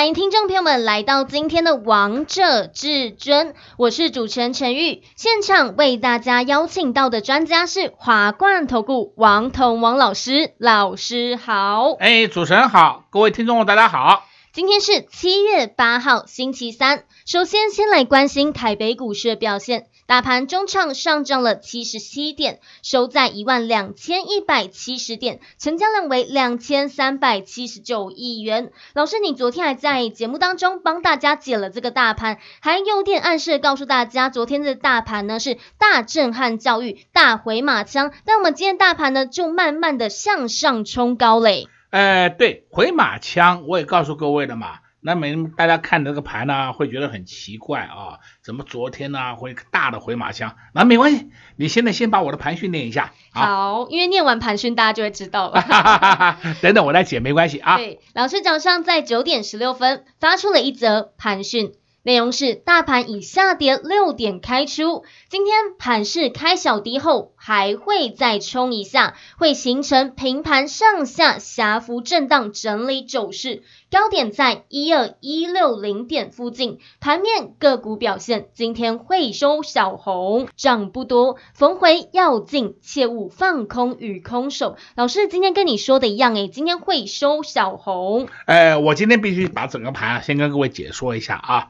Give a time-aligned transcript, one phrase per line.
[0.00, 5.02] 欢迎听众朋友们来到今天的《王者至尊》，我是主持人陈玉。
[5.14, 11.92] 现场为大家邀请到的专家是华冠投顾王彤王老师，老师好。
[11.98, 14.24] 哎，主持人好，各位听众大家好。
[14.54, 17.04] 今天是七月八号，星期三。
[17.26, 19.84] 首先，先来关心台北股市的表现。
[20.10, 28.72] 大盘中场上涨了七十七点，收在一万两千一百七十点，成交量为两千三百七十九亿元。
[28.92, 41.68] 老师，你昨天还在节目当中帮大家解了这个大盘，还有点暗示告诉大家，昨天的大盘呢是大震撼教育、大回马枪，但我们今天大盘呢就慢慢的向上冲高嘞。
[41.90, 44.80] 呃，对，回马枪，我也告诉各位了嘛。
[45.02, 50.56] 那么大家看这个盘呢，会觉得很奇怪啊，怎么昨天呢会大的回马枪？
[50.74, 53.12] 那没关系，你现在先把我的盘训练一下。
[53.32, 55.64] 好，因为念完盘训，大家就会知道了。
[56.60, 57.76] 等等，我来解，没关系啊。
[57.78, 61.72] 对，老师早上在九点十六分发出了一则盘训。
[62.02, 76.80] 内容是大盘以下跌六点开出，今天盘势开小低后还会再冲一下，会形成平盘上下狭幅震荡整理走势，高点在一二一六零点附近。
[77.00, 84.76] 盘面个股表现，今天会收小红，涨不多，逢回要进，切勿放空与空手。
[84.94, 88.28] 老师今天跟你说的一样，诶，今天会收小红。
[88.44, 91.68] 呃，我今天必须把整个盘啊先跟各位解说一下啊。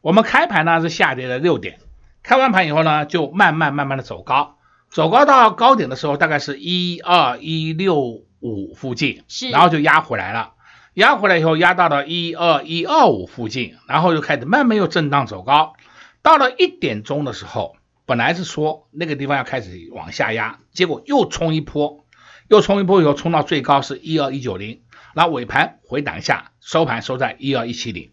[0.00, 1.78] 我们开盘呢是下跌了六点，
[2.22, 4.56] 开完盘以后呢就慢慢慢慢的走高，
[4.92, 7.98] 走高到高点的时候大概是一二一六
[8.40, 10.52] 五附近，是，然后就压回来了，
[10.92, 15.72] 压回来以后压到了一二一二五附近，然后就开始慢慢又震荡走高，
[16.20, 22.04] 到了一点钟的时候，本来是说那个地方要开始往下压，结果又冲一波，
[22.48, 24.82] 又冲一波以后冲到最高是一二一九零，
[25.14, 28.10] 然后尾盘回档一下，收盘收在一二一七零。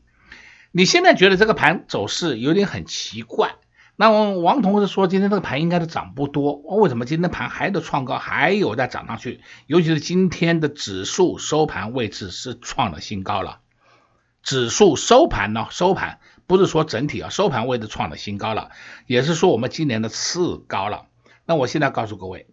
[0.71, 3.55] 你现在觉得这个盘走势有点很奇怪，
[4.01, 9.41] 那我王同志说今天这个盘应该是涨不多，为什么今天盘还得创高，还有再涨上去？
[9.67, 13.59] 尤其是今天的指数收盘位置是创了新高了，
[14.41, 18.71] 指数收盘呢，收盘不是说整体啊，收盘位置创了新高了，
[19.05, 21.07] 也是说我们今年的次高了。
[21.45, 22.47] 那我现在告诉各位，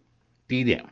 [0.48, 0.86] 第一点，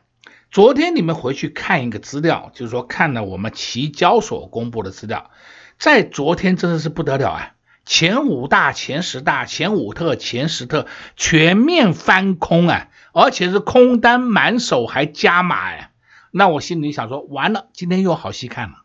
[0.51, 5.31] 昨天你们回去看一个资料，就是说看了我们期交所公布的资料。
[5.77, 7.54] 在昨天真的是不得了啊！
[7.85, 15.91] 前五大、前十大、前五特、前十特全面翻空啊，而且是空单满手还加码哎。
[16.31, 18.83] 那我心里想说，完了，今天又好戏看了。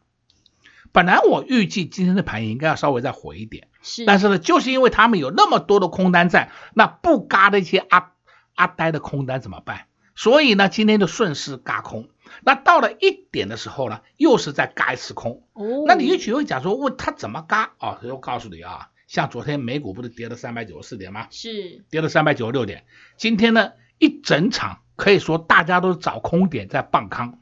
[0.92, 8.12] 本来我预计今天的盘应该要稍微再回一点，是，但是呢，就是因为他们有那么多的空单在，那不嘎的一些阿
[8.54, 9.86] 阿呆的空单怎么办？
[10.14, 12.08] 所以呢，今天就顺势嘎空。
[12.42, 15.46] 那到了一点的时候呢，又是在嘎一次空。
[15.52, 17.98] 哦，那你也许会讲说，问他怎么嘎啊？
[18.00, 21.26] 所以我告诉你啊，像昨天美股不是跌了三百九十四点吗？
[21.30, 22.84] 是跌了三百九十六点。
[23.16, 27.38] 今天呢，一整场可以说大家都是找空点在傍康，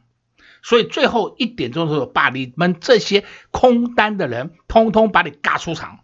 [0.63, 6.01] 所以最后一点钟的时候，把你们这些空单的人通通把你嘎出场，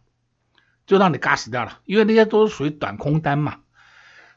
[0.87, 3.61] 就让你嘎死掉了，因为那些都是属于短空单嘛。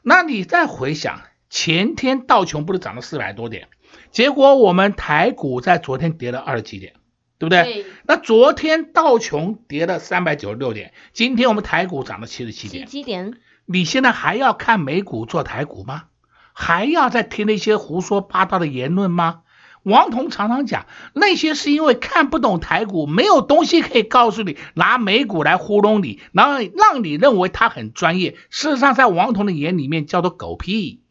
[0.02, 3.68] 那你再回想前天道琼不是涨了四百多点？
[4.10, 6.94] 结果我们台股在昨天跌了二十几点，
[7.38, 7.64] 对不对？
[7.64, 7.86] 对。
[8.04, 12.86] 那昨天道琼跌了三百九十六点，今天我们台股涨了七十七点。
[12.86, 13.34] 七点。
[13.66, 16.04] 你现在还要看美股做台股吗？
[16.52, 19.42] 还要再听那些胡说八道的言论吗？
[19.84, 28.36] 王彤常常讲，那些是因为看不懂台股，没有东西可以告诉你，拿美股来糊弄你，然后让你认为他很专业。
[28.50, 31.02] 事实上，在王彤的眼里面叫做狗屁。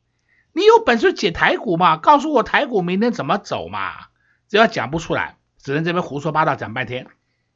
[0.57, 1.98] 你有本事解台股嘛？
[1.98, 3.92] 告诉我台股明天怎么走嘛？
[4.50, 7.06] 只要讲不出来，只能这边胡说八道讲半天。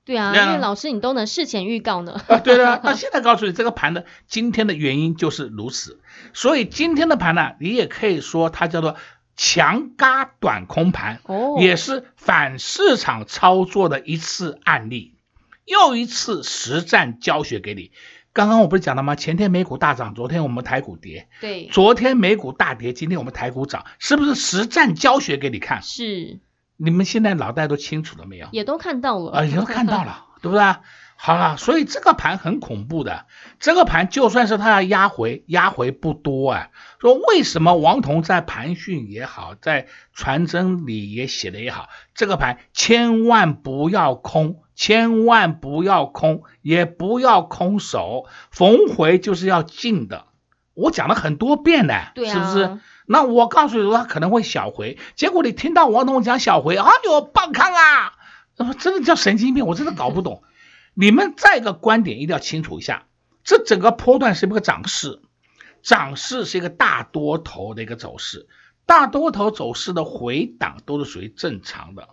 [0.05, 2.21] 对啊，因为老师你都能事前预告呢。
[2.27, 2.79] 啊，对的。
[2.83, 5.99] 那现在告诉你这个盘的今天的原因就是如此，
[6.33, 8.95] 所以今天的盘呢，你也可以说它叫做
[9.35, 15.15] 强嘎短空盘，哦，也是反市场操作的一次案例，
[15.65, 17.91] 又一次实战教学给你。
[18.33, 19.15] 刚刚我不是讲了吗？
[19.15, 21.27] 前天美股大涨，昨天我们台股跌。
[21.41, 25.81] 对，昨天美股大跌，今天我们台股涨，是不是实战教学给你看？
[25.81, 26.39] 是。
[26.77, 28.47] 你们现在脑袋都清楚了没有？
[28.51, 29.31] 也都看到了。
[29.31, 30.63] 啊，也都看到了，对不对？
[31.23, 33.27] 好了，所以这个盘很恐怖的，
[33.59, 36.69] 这个盘就算是他要压回，压回不多啊。
[36.99, 50.25] 说为什么王彤在盘讯也好，在传真里也写的也好，这个盘千万不要空，千万不要空，也不要空手，逢回就是要进的。
[50.73, 52.79] 我讲了很多遍呢，对啊，是不是？
[53.05, 58.13] 那我告诉你说，他可能会小回，结果你听到王彤讲小回，哎呦，棒康啊！
[58.79, 60.41] 真的叫神经病，我真的搞不懂。
[60.93, 63.05] 你们再一个观点一定要清楚一下，
[63.43, 65.21] 这整个波段是一个涨势，
[65.81, 68.47] 涨势是一个大多头的一个走势，
[68.85, 72.09] 大多头走势的回档都是属于正常的，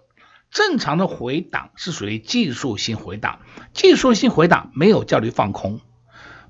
[0.51, 3.41] 正常的回档是属于技术性回档，
[3.73, 5.81] 技术性回档没有叫你放空。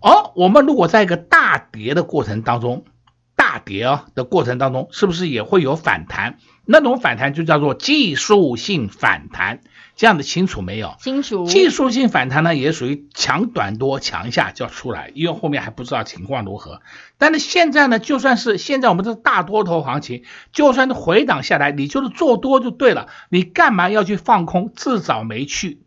[0.00, 2.84] 而我们如果在一个大跌的过程当中，
[3.34, 6.38] 大跌啊的过程当中，是不是也会有反弹？
[6.70, 9.60] 那种反弹就叫做技术性反弹。
[9.96, 10.94] 这样的清楚没有？
[11.00, 11.46] 清楚。
[11.46, 16.82] 技术性反弹呢，也属于强短多强下就要出来，因为后面还不知道情况如何。
[17.16, 20.22] 但是现在呢，就算是现在我们这大多头行情，
[20.52, 23.08] 就算是回档下来，你就是做多就对了。
[23.30, 25.82] 你干嘛要去放空，自找没趣？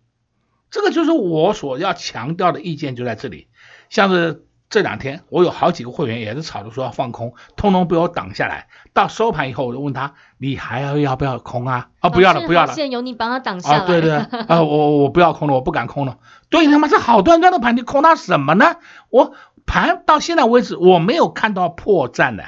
[0.72, 3.48] 这个就是我所要强调的意见就在这里。
[3.90, 4.46] 像是。
[4.72, 8.70] 这两天我有好几个会员也是吵着说要放空，通通被我挡下来。
[8.94, 12.74] 到收盘以后，我就问他：“你还要要不要空啊？”啊，不要了，不要了。
[12.74, 13.78] 现在有你帮他挡下来。
[13.80, 16.20] 啊，对对，啊，我我不要空了，我不敢空了。
[16.50, 18.78] 对他妈这好端端的盘，你空它什么呢？
[19.10, 19.34] 我
[19.66, 22.44] 盘到现在为止，我没有看到破绽呢，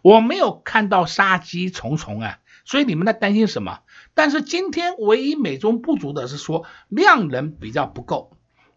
[0.00, 2.38] 我没有看到杀机重重啊。
[2.64, 3.80] 所以你们在担心什么？
[4.14, 8.33] 但是今天唯一美中不足的是说量能比较不够。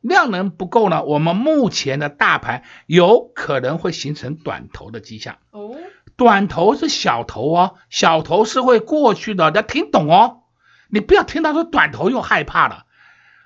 [0.07, 5.37] 量能不够呢，我们目前的大盘有可能会形成短头的迹象。
[5.51, 5.75] 哦，
[6.15, 10.43] 短头是小头哦，小头是会过去的，要听懂哦。
[10.89, 12.85] 你不要听到说短头又害怕了。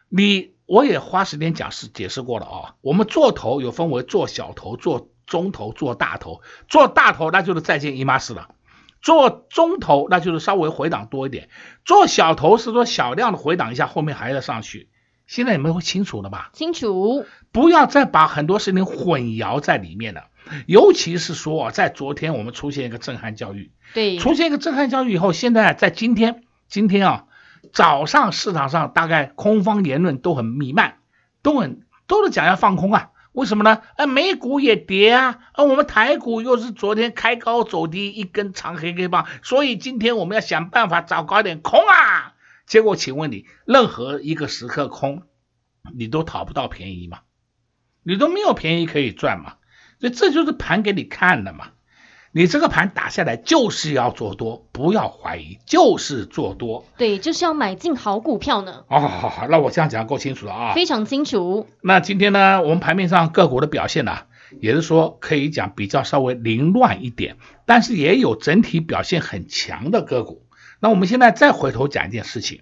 [0.09, 2.75] 你我也花时间讲释解释过了啊。
[2.81, 6.41] 我们做头有分为做小头、做中头、做大头。
[6.69, 8.49] 做大头那就是再见姨妈式了，
[9.01, 11.49] 做中头那就是稍微回档多一点，
[11.83, 14.90] 做小头是说小量的回档一下，后面还要上去。
[15.31, 16.49] 现在你们会清楚了吧？
[16.51, 20.25] 清楚，不要再把很多事情混淆在里面了。
[20.65, 27.23] 尤其是说，在昨天我们出现一个震撼教育，对，出现一个震撼教育以后，现在在今天，今天啊，
[27.71, 30.97] 早上市场上大概空方言论都很弥漫，
[31.41, 33.11] 都很都是讲要放空啊。
[33.31, 33.79] 为什么呢？
[33.95, 42.30] 哎，美股也跌啊，而我们台股又是昨天开高走低一根长黑黑棒，所以今天我们要想办法找高点空啊。
[42.71, 45.23] 结果，请问你，任何一个时刻空，
[45.93, 47.19] 你都讨不到便宜嘛？
[48.01, 49.55] 你都没有便宜可以赚嘛？
[49.99, 51.71] 所以这就是盘给你看的嘛。
[52.31, 56.85] 你这个盘打下来就是要做多，不要怀疑，就是做多。
[56.95, 58.85] 对，就是要买进好股票呢。
[58.87, 60.73] 哦，好好好，那我这样讲够清楚了啊。
[60.73, 61.67] 非常清楚。
[61.81, 64.19] 那今天呢，我们盘面上个股的表现呢，
[64.61, 67.35] 也是说可以讲比较稍微凌乱一点，
[67.65, 70.45] 但是也有整体表现很强的个股。
[70.81, 72.59] 那我们现在再回头讲一件事情，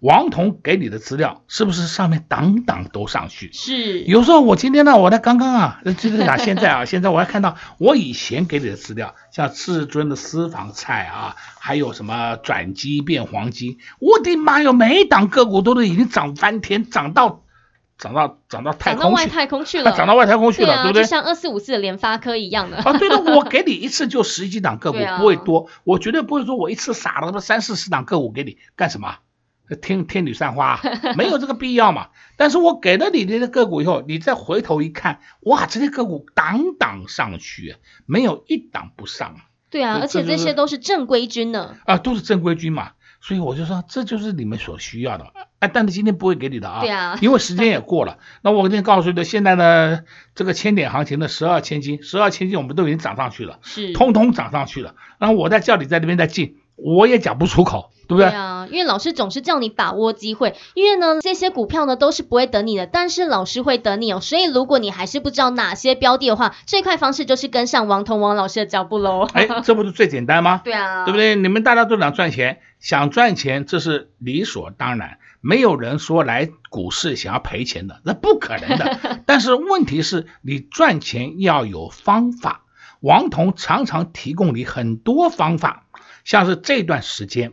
[0.00, 3.50] 王彤给你的资料是不是上面档档都上去？
[3.52, 4.00] 是。
[4.00, 17.43] 有时候我今天呢，我在刚刚啊，就是讲现在啊，现在我还看到我以前给你的资料，像至尊的私房菜啊，还有什么转基变黄金，我的妈哟，每一档个股都是已经涨翻天，涨到。
[17.98, 21.02] 涨到涨到太空去，涨到外太空去了，涨到外太空去了，对，啊、对不对？
[21.02, 22.78] 就像二四五四的联发科一样的。
[22.78, 29.16] 啊，对的，我 给你一次就十几档个股，不会多，我绝对不会说我一次撒了他妈三四十档个股给你干什么？
[29.80, 30.78] 天天女散花，
[31.16, 32.08] 没有这个必要嘛。
[32.36, 39.36] 但是我给了你这些个股以后，你再回头一看，哇，这些个股档档上去，没有一档不上。
[39.70, 41.76] 对啊，而且这些都是正规军呢。
[41.86, 42.90] 啊，都是正规军嘛。
[43.26, 45.32] 所以我就说，这就是你们所需要的。
[45.58, 48.18] 哎，但是今天不会给你的啊，对啊，因为时间也过了。
[48.44, 50.00] 那我今天告诉你的，现在呢，
[50.34, 54.94] 这个千点行情的十二千金，十二千金我们都已经涨上去了，是，通通涨上去了。
[55.18, 57.90] 然后我再叫你在那边再进，我也讲不出口。
[58.06, 58.28] 对不对？
[58.28, 64.20] 对啊，因为老师总是叫你把握机会，因为呢，这些股票呢都是不会等你的，但是老师会等你哦。
[64.20, 69.26] 所以如果你还是不知道哪些标的的话，最快方式就是跟上王彤王老师的脚步喽。
[69.32, 70.60] 哎，这不是最简单吗？
[70.66, 71.34] 对啊，对不对？
[71.34, 78.98] 你们大家都想赚钱，想赚钱这是理所当然，没有人说来股市想要赔钱的，那不可能的。
[79.24, 82.64] 但是问题是你赚钱要有方法，
[83.00, 85.83] 王彤常常提供你很多方法，
[86.24, 87.52] 像是这段时间。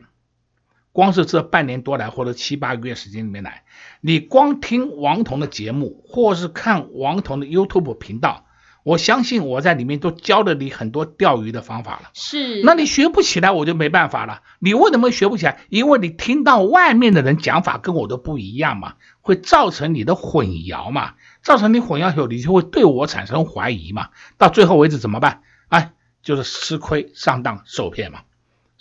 [0.93, 3.63] 光是这半年多来，或者七八个月时间里面来，
[4.01, 8.45] 你光听王彤的节目，或是看王彤的 YouTube 频道，
[8.83, 12.09] 我相信我在里面都教了你很多钓鱼的方法了。
[12.13, 14.41] 是，那你学不起来，我就没办法了。
[14.59, 15.61] 你为什么学不起来？
[15.69, 24.09] 因为你听到外面的人讲法跟我都不一样嘛，会造成你的混淆嘛，造成你混淆以后，你就会对我产生怀疑嘛。
[24.37, 25.41] 到最后为止怎么办？
[25.69, 28.23] 哎，就是吃亏、上当、受骗嘛。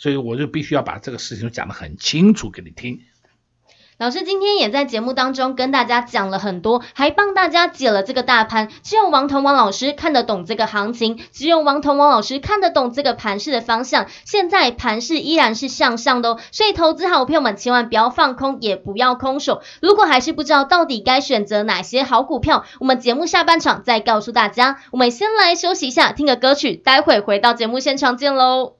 [0.00, 3.00] 所以我就必须要把这个事情讲得很清楚给你听。
[3.98, 8.70] 老师今天也在节目当中跟大家讲了很多，还帮大家解了这个大盘。
[8.82, 14.06] 只有王彤王老师看得懂这个行情，只有王彤王老师看得懂这个盘势的方向。
[14.24, 19.60] 现在盘势依然是向上的哦，所以投资好朋友们千万不要放空，也不要空手。
[19.82, 24.80] 如果还是不知道到底该选择哪些好股票，我们节目下半场再告诉大家。
[24.92, 28.76] 我们先来休息一下，听个歌曲，待会回到节目现场见喽。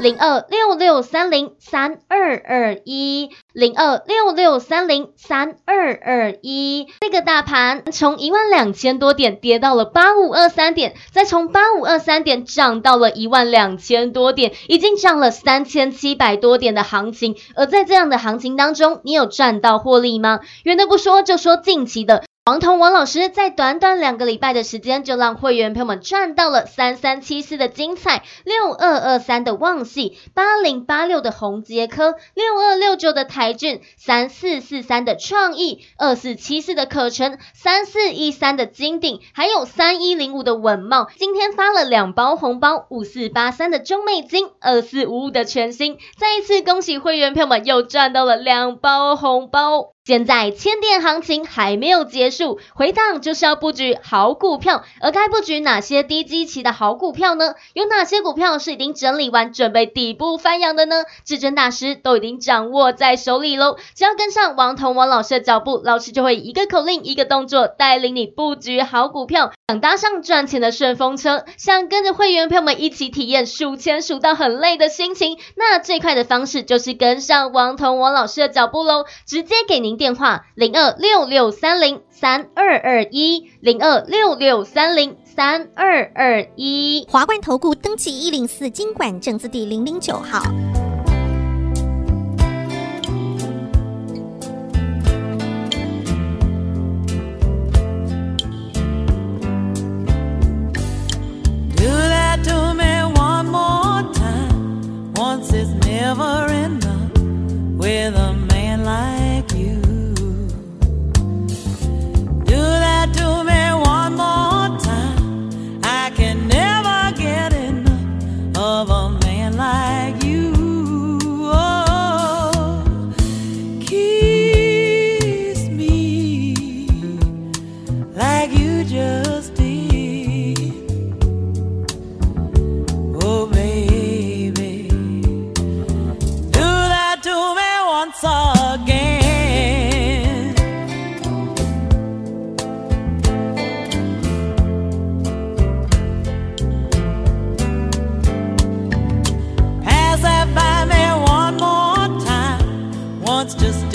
[0.00, 6.88] 零二六六三零三二二一，零二六六三零三二二一。
[7.00, 17.36] 这个大盘从一万两千多点跌到了八五二三点，再从八五二三点涨到了一万两千多点，已经涨了三千七百多点的行情。
[17.54, 20.40] 而在这样的行情当中，你有赚到获利吗？
[20.64, 22.24] 远的不说，就说近期的。
[22.44, 41.08] 王彤王老师在短短两个礼拜的时间，就让会员朋友们赚到了三三七四的精彩，六二二三的旺矽，八零八六的宏杰科，六二六九的台郡，三四四三的创意，二四七四的可成，三四一三的金鼎，还有三一零五的稳懋。
[41.16, 49.92] 今天发了两包红包，五四八三的中美金，二四五五的全新，再一次恭喜会员朋友们又赚到了两包红包。
[50.04, 57.54] 现在千点行情还没有结束，回档就是要布局好股票，而该布局哪些低基期的好股票呢？
[57.72, 61.04] 有哪些股票是已经整理完准备底部翻扬的呢？
[61.24, 79.91] 至尊大师都已经掌握在手里喽，只要跟上王彤王老师的脚步，老师就会一个口令一个动作带领你布局好股票，想搭上赚钱的顺风车，想跟着会员朋友们一起体验数钱数到很累的心情，那最快的方式就是跟上王彤王老师的脚步喽，直接给您。
[79.96, 90.42] 电话零二六六三零三二二一零二六六三零三二二一，华冠投顾登记一零四经管证字第零零九号。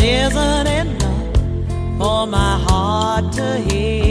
[0.08, 4.07] isn't enough for my heart to hear.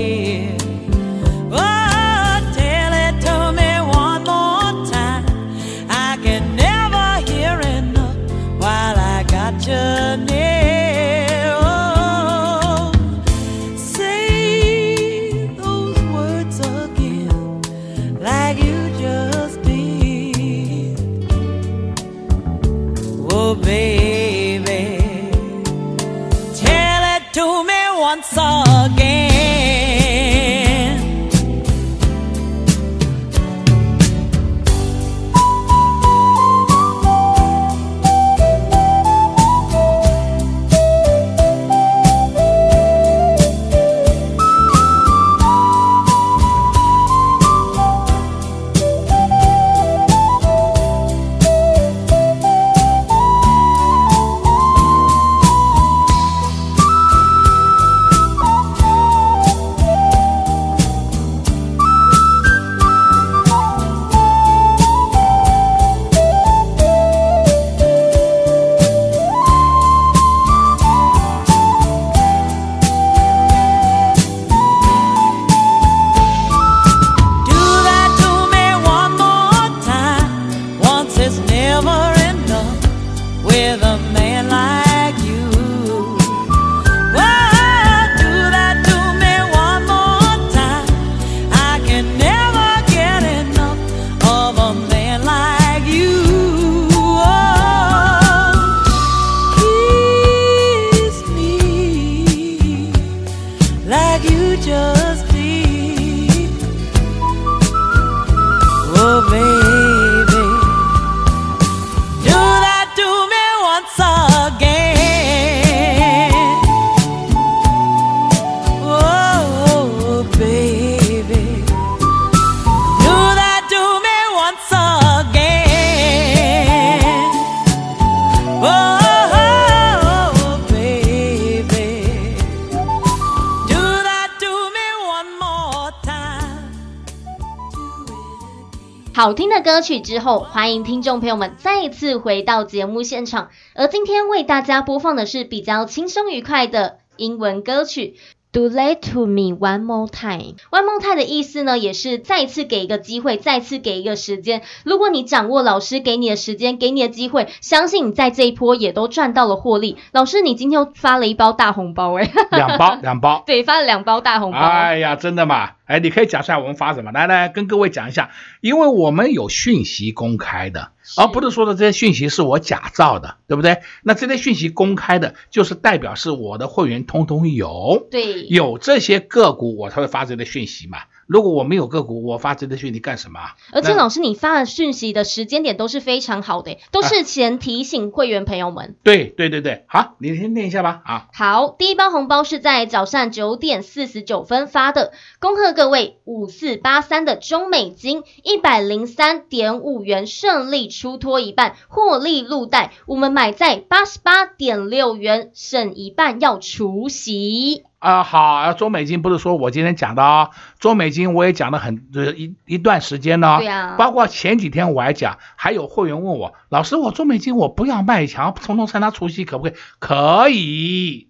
[139.67, 143.49] 歌曲之后，欢迎听众朋友们再一次回到节目现场。
[143.75, 148.15] 而今天为大家播放的是比较轻松愉快的英文歌曲。
[148.53, 150.55] Do that to me one more time.
[150.71, 154.63] One more time 的意思呢，也是再次给一个机会，再次给一个时间。
[154.85, 159.99] 如果你掌握老师给你的时间，给你的机会，相信你在这一波也都赚到了获利。
[160.13, 163.43] 老师，你今天又发了一包大红包哎，两包两包。
[163.45, 164.59] 对，发了两包大红包。
[164.59, 165.73] 哎呀，真的吗？
[165.87, 167.13] 哎，你可以讲出来我们发什么？
[167.13, 173.79] 来来，跟各位讲一下，因为我们有讯息公开的，而不是说的这些讯息是我假造的，对不对？
[174.03, 180.99] 那这些讯息公开的，就是代表是我的会员通通有，对，有这些个股我才会发这些讯息嘛。
[181.27, 183.41] 如果我没有个股，我发这些讯息干什么？
[183.73, 188.97] 而且老师，你发的讯息的时间点都是非常好的，都是前提醒会员朋友们。
[189.03, 191.03] 对对对对，好，你先念一下吧。
[191.05, 202.93] 啊，好，第一包红包是在早上九点四十九分发的，恭贺各位五四八三的中美金一百零三点五元顺利出脱一半，获利入袋。
[203.07, 207.85] 我们买在八十八点六元，省一半要除息。
[208.07, 219.75] 啊、呃，好，中美金不是说我今天讲的哦，中美金我也讲了很就是一一段时间呢，对啊，包括前几天我还讲，还有会员问我，老师，我中美金我不要卖，想要从中参加除夕可不可以？
[219.99, 221.27] 可以。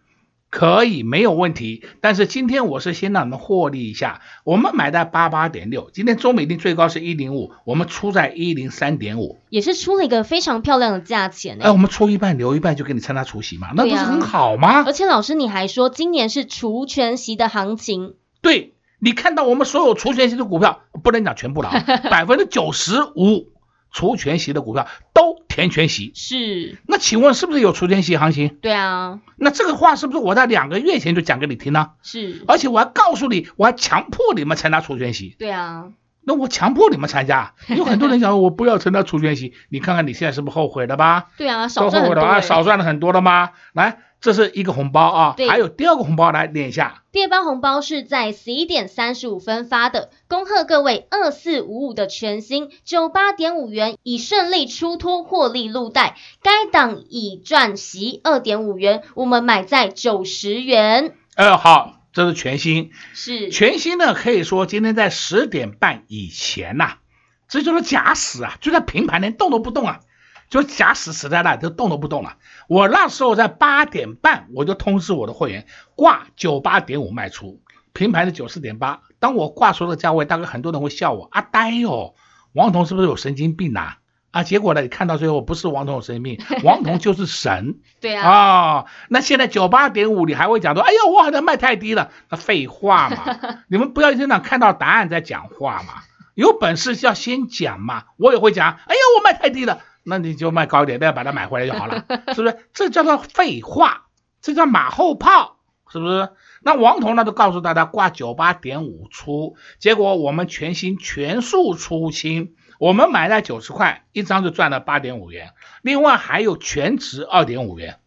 [0.48, 4.22] 可以没有问题，但是今天我是先让你们获利一下。
[4.44, 11.58] 我们买在八八点六，今天中美定最高是一零五，我们出在一零三点五，也是出了一个非常漂亮的价钱。
[11.60, 14.84] 哎，我们出一半留一半就给你参加除夕嘛，那不是很好吗？
[14.86, 23.48] 而且老师你还说今年是除权息的行情，对，你看到我们所有除权息的股票，不能讲全部了啊， 百分之九十五。
[23.96, 26.76] 除权息的股票都填权息，是。
[26.86, 28.50] 那请问是不是有除权息行情？
[28.60, 29.20] 对啊。
[29.36, 31.92] 那这个话是不是我在两个月前就讲给你听呢？
[32.02, 32.44] 是。
[32.46, 35.34] 而且我还告诉你，我还强迫你们参加除权息。
[35.38, 35.92] 对啊。
[36.26, 41.28] 那我强迫你们参加， 有很多人讲我不要参加除权息，你看看你现在是不是后悔了吧？
[41.38, 43.50] 对啊，少赚很多、啊，少赚了很多了吗？
[43.72, 43.98] 来。
[44.18, 47.02] 这是一个红包啊，还有第二个红包来念一下。
[47.12, 61.12] 第二包红包是在十一点三十五分发的，恭贺各位二四五五的全新九八点五元已顺利出脱获利入袋，该档已赚息二点五元，我们买在九十元。
[61.36, 66.98] 呃，好，这是全新，是全新呢，可以说今天在十点半以前呐、啊，
[67.46, 70.00] 这就是假死啊，就在平盘连动都不动啊。
[70.48, 72.38] 就假死死在那，就动都不动了。
[72.68, 77.60] 我那时候在八点半，我就通知我的会员挂九八点五卖出，
[77.92, 79.02] 平盘是九四点八。
[79.18, 82.14] 当我挂出的价位，大概很多人会笑我啊呆哟，
[82.54, 83.80] 王彤是不是有神经病呐？
[83.80, 83.98] 啊，
[84.42, 87.78] 结果呢，你看到最后不是王彤有神经病， 王彤就是神。
[88.00, 88.28] 对啊。
[88.28, 92.10] 哦，那现在九八点五，你还会讲说，哎呀，我好像卖太低了。
[92.30, 96.02] 那废话嘛， 你们不要经常看到答案再讲话嘛，
[96.34, 98.04] 有本事要先讲嘛。
[98.16, 99.80] 我也会讲，哎呀，我卖太低了。
[100.08, 102.58] 那你就卖高一点，再把它买回来就好了， 是不是？
[102.72, 104.06] 这叫做废话，
[104.40, 105.56] 这叫马后炮，
[105.90, 106.28] 是不是？
[106.62, 118.00] 那王彤呢，都告诉大家挂九八点五出，结果我们全新全数出清，我们买在九十块一张就赚了八点五元，另外还有全值二点五元，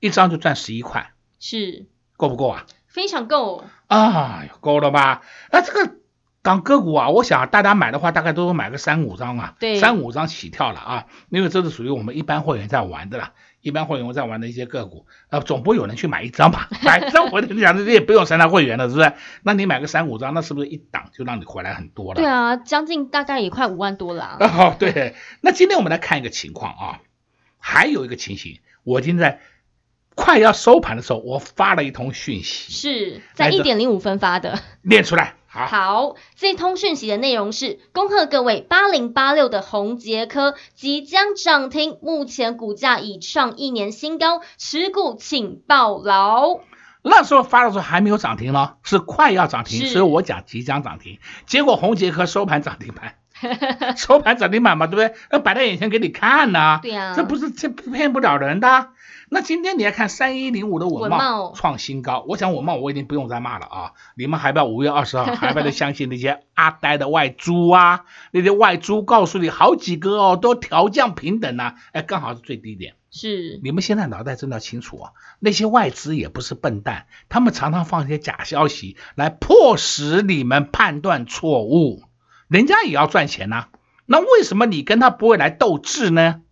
[0.00, 2.66] 一张就赚十一块，是够不够啊？
[2.86, 5.22] 非常够啊，够了吧？
[5.50, 5.96] 那这个。
[6.44, 13.32] 当个股啊，我想大家买的话，大概都是买个三五张啊，对，三五张起跳了啊，因为这是属于我们一般会员在玩的啦，
[13.64, 16.68] 一般会员在玩的一些个股，啊，总不会有人去买一张吧？
[16.82, 19.14] 买一张我跟你讲，这也不用三大会员了，是不是？
[19.42, 22.20] 那你买个三五张，那是不是一档就让你回来很多了？
[22.20, 24.22] 对啊，将近大概也快五万多了。
[24.22, 27.00] 啊哦，对，那今天我们来看一个情况啊，
[27.58, 29.40] 还有一个情形，我今天在
[30.14, 35.36] 快要收盘的时候，我发了一通讯息，是在一点零五分发的，念出来。
[35.54, 46.58] 好，好，这通讯息的内容是：恭贺各位八零八六的宏捷科即将涨停，目前股价已创一年新高，持股请抱牢。
[47.02, 51.20] 那时候发的时候还没有涨停呢，是快要涨停，所以我讲即将涨停。
[51.46, 53.14] 结果宏捷科收盘涨停板，
[53.96, 55.14] 收盘涨停板嘛，对不对？
[55.30, 56.80] 那摆在眼前给你看呢、啊。
[56.82, 58.88] 对呀、啊，这不是这骗不了人的。
[59.34, 63.92] 那今天你要看三一零五的稳懋懋创新高，我想稳懋我已经不用再骂了啊！
[64.14, 68.04] 你们还不要五月二十号还不要相信那些阿呆的外资啊？
[68.30, 72.94] 那些外资告诉你好几个哦，都调降平等呢、啊，哎，刚好是最低点。
[73.10, 75.10] 是，你们现在脑袋真的清楚啊！
[75.40, 82.04] 那些外资也不是笨蛋，他们常常放一些假消息来迫使你们判断错误，
[82.46, 83.68] 人家也要赚钱呐、啊。
[84.06, 86.42] 那为什么你跟他不会来斗智呢？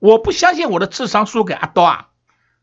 [0.00, 2.08] 我不相信我的智商输给阿多啊！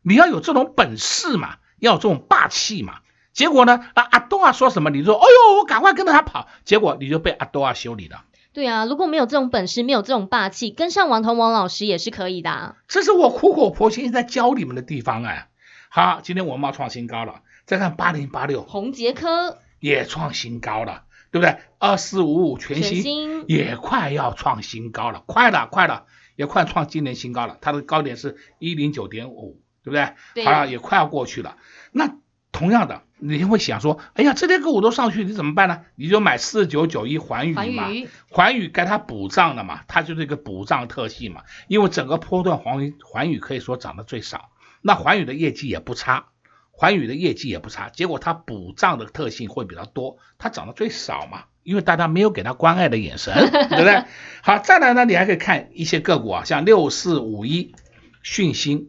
[0.02, 2.96] 你要有这种本事嘛，要有这种霸气嘛。
[3.32, 8.24] 结果呢，啊阿多啊说什么，你说，哎呦，我赶快跟着他跑，结果你就被阿多啊修理了。
[8.52, 12.76] 对啊，如果没有这种本事，没有这种霸气，跟上王彤王老师也是可以的、啊。
[12.88, 15.48] 这是我苦口婆心在教你们的地方哎。
[15.90, 21.58] 好，今天稳懋创新高了，再看八零八六，宏杰科也创新高了，对不对？
[21.78, 26.06] 二四五五，全新也快要创新高了，快了，快了。
[26.38, 30.14] 也快创今年新高了，它的高点是一零九点五，对不对？
[30.34, 30.44] 对。
[30.44, 31.56] 好像，也快要过去了。
[31.90, 32.16] 那
[32.52, 35.84] 同样的，你会想说，哎呀，这些个股都上去，你怎么办呢？
[35.96, 37.88] 你就买四九九一环宇嘛，
[38.30, 41.42] 环宇该它补涨的嘛，它就是一个补涨特性嘛。
[41.66, 46.26] 因为整个波段环宇环宇可以说涨得最少，那环宇的业绩也不差，
[46.70, 51.46] 环宇的业绩也不差，结果它补涨的特性会比较多，它涨得最少嘛。
[51.68, 53.34] 因为大家没有给他关爱的眼神，
[53.68, 54.04] 对不对？
[54.40, 57.74] 好，再来呢，你还可以看一些个股啊，像六四五一
[58.22, 58.88] 讯芯，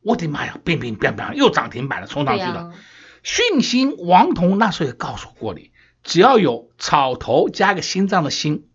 [0.00, 2.72] 我的妈呀，变变变变，又涨停板了，冲上去了。
[3.24, 5.72] 讯芯、啊，王彤那时候也告诉过你，
[6.04, 8.68] 只要有草头加个心脏的心，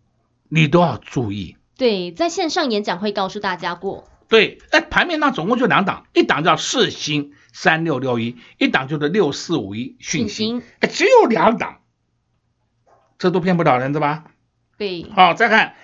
[0.50, 1.56] 你都要注意。
[1.78, 4.06] 对，在线上演讲会告诉大家过。
[4.28, 11.78] 对，哎，盘面上总共就两档，一档叫四星三六六一，一档就是六四五一讯芯，哎，只有两档。
[13.18, 14.24] 这都骗不了人的吧？
[14.78, 15.74] 对，好，再看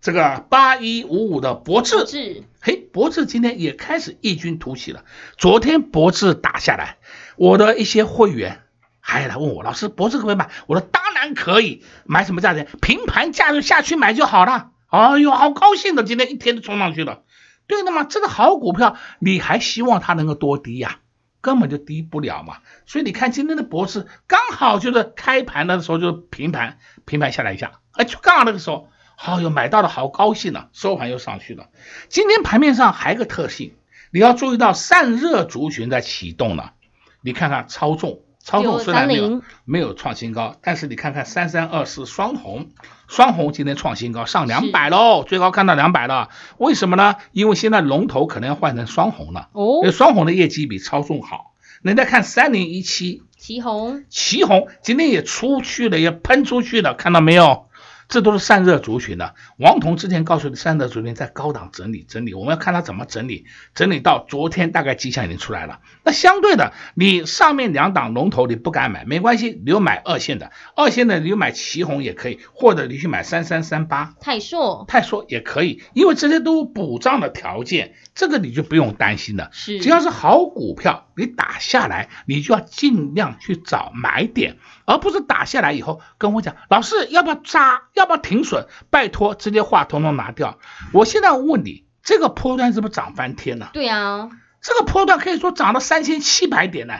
[0.00, 5.04] 这个八一五五的博智，嘿，博智今天也开始异军突起了。
[5.36, 6.96] 昨天博智打下来，
[7.36, 8.62] 我的一些会员
[9.00, 10.50] 还来问我，老师，博智可不可以买？
[10.66, 12.66] 我说当然可以，买什么价钱？
[12.80, 14.70] 平盘价就下去买就好了。
[14.86, 17.22] 哎呦，好高兴的，今天一天都冲上去了。
[17.66, 21.00] 对的嘛，这个好股票，你还希望它能够多低呀？
[21.40, 31.68] 根本就低不了嘛，所以你看今天的博智刚好就是开盘的时候就平盘，平盘下来一下，哎，就刚好那个时候，好哟，买到了好高兴呢，收盘又上去了。
[32.08, 33.74] 今天盘面上还有个特性，
[34.10, 36.74] 你要注意到散热族群在启动了，
[37.20, 38.22] 你看看超重。
[38.48, 42.68] 超重虽然没有没有创新高，但是你看看三三二四双红，
[43.06, 46.30] 双红今天创新高上两百喽，最高看到两百了。
[46.56, 47.16] 为什么呢？
[47.32, 49.50] 因为现在龙头可能要换成双红了。
[49.52, 51.52] 哦，因为双红的业绩比超重好。
[51.82, 57.67] 你再看三零一七，旗红，旗红今天也出去了，也喷出去了，看到没有？
[58.08, 59.34] 这都是散热族群的。
[59.58, 63.44] 王彤之前告诉你，散热族群在高档整理整理，我们要看它怎么整理，
[63.74, 65.80] 整理到昨天大概迹象已经出来了。
[66.04, 79.48] 那相对的，你上面两档龙头你不敢买，没关系，你就买二线的，二线的你就买旗红也可以，或者你去买三三三八泰硕，泰硕也可以，因为这些都补涨的条件，这个你就不用担心了。
[79.52, 84.58] 是，只要是好股票，你打下来，你就要尽量去找买点。
[84.86, 88.66] 而不是打下来以后跟我讲，老师要不要扎，要不要停损？
[88.90, 90.58] 拜托，这些话统统拿掉。
[90.92, 93.70] 我现在问你，这个波段是不是涨翻天了？
[93.72, 94.28] 对啊，
[94.60, 96.94] 这个波段可以说涨了三千七百点呢。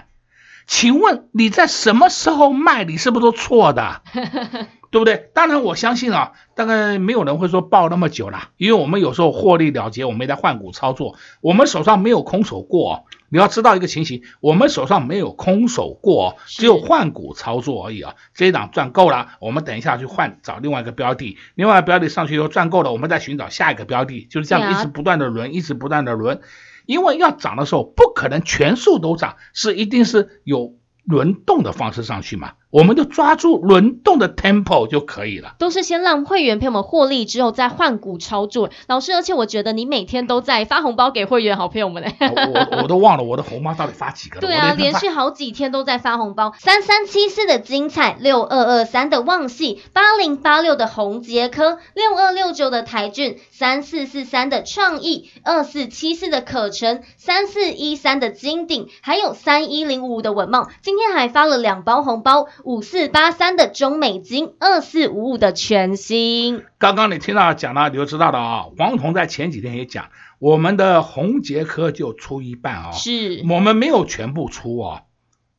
[0.68, 2.84] 请问你在什么时候卖？
[2.84, 4.02] 你是不是都错的？
[4.90, 5.30] 对不对？
[5.34, 13.04] 当然我相信啊，大概没有人会说抱那么久了，因为我们有时候获利了结，我们也在换股操作，我们手上没有空手过。
[13.30, 18.14] 你要知道一个情形，我们手上没有空手过，只有换股操作而已啊。
[18.32, 26.40] 这一档赚够了，我们等一下去换找另外一个标的，另外一个标的上去以后赚够了，我们再寻找下一个标的，就是这样一直不断的轮，一直不断的轮。
[26.88, 30.74] 因为要涨的时候不可能全数都涨，是一定是有
[31.04, 32.54] 轮动的方式上去嘛。
[32.70, 38.68] 我们就抓住轮动的 tempo 就可以了，都是先让会员朋友们获利之后再换股操作。
[38.86, 42.14] 老师，而且我觉得你每天都在发红包给会员好朋友们嘞。
[42.20, 44.40] 我我都忘了我的红包到底发几个了。
[44.42, 46.52] 对啊，连续好几天都在发红包。
[46.58, 62.46] 三三七四的精彩，六二二三的旺系，八零八六的宏杰科，六二六九的台俊，三四四三的创意，二四七四的可成，三四一三的金鼎，还有三一零五的稳懋，今天还发了两包红包。
[62.64, 66.64] 五四八三的中美金，二四五五的全新。
[66.78, 68.66] 刚刚你听到讲了，你就知道了啊。
[68.76, 75.02] 王彤在前几天也讲，我们的红杰科就出一半啊，是我们没有全部出啊，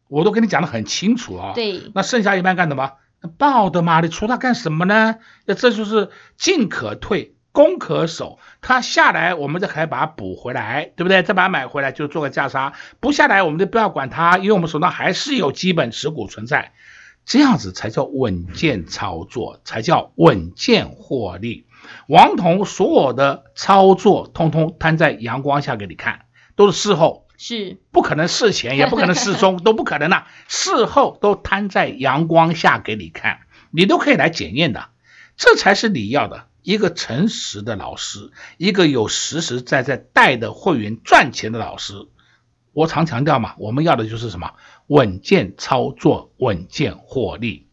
[0.07, 1.53] 我都跟你讲的很清楚啊。
[1.55, 2.91] 对，那剩下一半干什么？
[3.37, 5.15] 报的嘛，你出它干什么呢？
[5.45, 8.39] 那这就是进可退，攻可守。
[8.61, 11.23] 它下来，我们就可以把它补回来，对不对？
[11.23, 12.73] 再把它买回来，就做个价差。
[12.99, 16.71] 不下来，我们就不要管它，因为我们手上还是有基本持股存在。
[17.29, 21.67] 这样子才叫稳健操作，才叫稳健获利。
[22.07, 27.27] 王彤所有的操作，通通摊在阳光下给你看，都是事后。
[27.37, 30.23] 是不可能事前， 也不可能事中，都不可能的。
[30.47, 34.89] 事后都摊在阳光下给你看，你都可以来检验的。
[35.37, 42.07] 这才是你要的一个诚实的老师，一个有实实在在带的会员赚钱的老师。
[42.79, 44.53] 我常强调嘛，我们要的就是什么？
[44.87, 47.67] 稳健操作，稳健获利。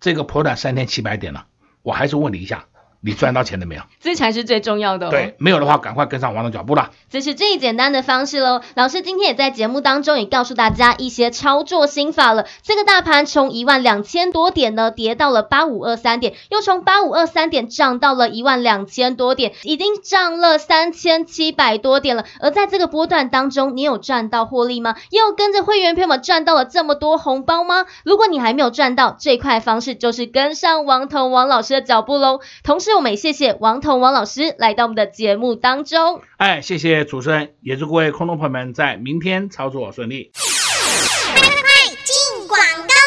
[0.00, 1.46] 这个破断三千七百点了，
[1.80, 2.66] 我还是问你一下。
[3.00, 3.82] 你赚到钱了没有？
[4.00, 5.10] 这才是最重要的哦。
[5.10, 6.90] 对，没有的话，赶快跟上王总脚步啦。
[7.08, 8.60] 这是最简单的方式喽。
[8.74, 12.46] 老师今天也在节目当中也告诉大家一些操作心法了。
[12.62, 22.24] 这个大盘从一万两千多点呢，跌到了八五二三点，又从八五二三点涨到了一万两千多点，已经涨了三千七百多点了。
[22.40, 24.96] 而在这个波段当中，你有赚到获利吗？
[25.10, 27.86] 也有跟着会员朋友们赚到了这么多红包吗？
[28.04, 32.40] 如果你还没有赚到，最快方式就是跟上王彤王老师的脚步喽。
[32.64, 32.87] 同时。
[32.88, 36.22] 是我们也谢谢王彤王老师来到我们的节目当中。
[36.38, 40.32] 哎，谢谢主持人，也祝各位空中朋友们在明天操作顺利。
[40.32, 41.60] 快快快，
[42.02, 42.97] 进广告喽！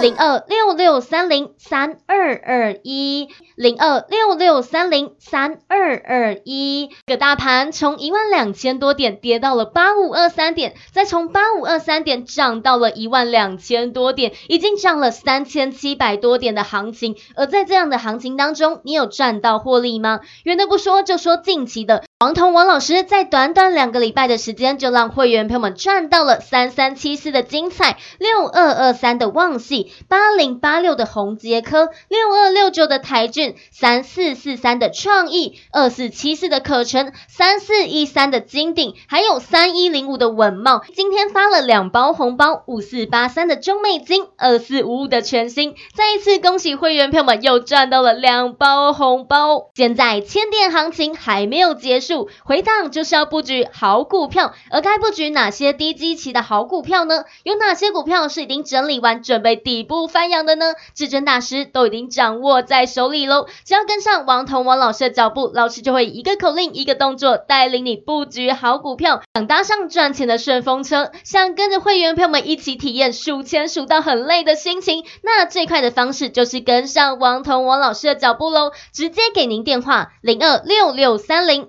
[0.00, 3.28] 零二六六三零三二二一。
[3.56, 17.16] 零二六六三零三二二一，个大盘从一万两千多点跌到了八五二三点，再从八五二三点涨到了一万两千多点，已经涨了三千七百多点的行情。
[17.34, 20.20] 而在这样的行情当中，你有赚到获利吗？
[20.44, 33.54] 远的不说，就说近期的王彤王老师，在短短两个礼拜的时间，就让会员朋友们赚到了三三七四的精彩，六二二三的旺矽，八零八六的宏杰科，六二六九的台俊。
[33.70, 49.70] 三四四三的创意，二四七四的可成，三四一三的金鼎，还有三一零五的稳茂，今天发了两包红包，五四八三的中美金，二四五五的全新，再一次恭喜会员朋友们又赚到了两包红包。
[49.76, 52.07] 现在千店行情还没有结束，
[52.44, 57.24] 回档就是要布局好股票，而该布局哪些低基期的好股票呢？
[57.42, 60.74] 有哪些股票是已经整理完，准备底部翻扬的呢？
[60.94, 63.46] 至尊大师都已经掌握在手里喽。
[63.64, 78.72] 只要跟上王彤王老师的脚步，老师就会一个口令一个动作带领你布局好股票，想搭上赚钱的顺风车，想跟着会员朋友们一起体验数钱数到很累的心情，那最快的方式就是跟上王彤王老师的脚步喽！
[78.92, 81.68] 直接给您电话零二六六三零